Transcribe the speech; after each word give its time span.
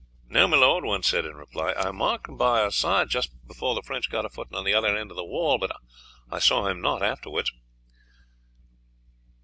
"No, 0.29 0.47
my 0.47 0.57
lord," 0.57 0.83
one 0.83 1.03
said 1.03 1.25
in 1.25 1.35
reply. 1.35 1.73
"I 1.73 1.91
marked 1.91 2.27
him 2.27 2.35
by 2.35 2.61
our 2.61 2.71
side 2.71 3.09
just 3.09 3.29
before 3.47 3.75
the 3.75 3.83
French 3.83 4.09
got 4.09 4.25
a 4.25 4.29
footing 4.31 4.57
at 4.57 4.63
the 4.65 4.73
other 4.73 4.97
end 4.97 5.11
of 5.11 5.15
the 5.15 5.23
wall, 5.23 5.59
but 5.59 5.77
I 6.31 6.39
saw 6.39 6.65
him 6.65 6.81
not 6.81 7.03
afterwards." 7.03 7.51